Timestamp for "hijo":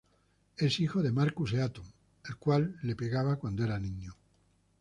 0.79-1.03